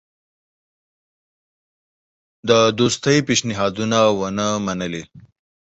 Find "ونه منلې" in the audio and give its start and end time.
4.19-5.03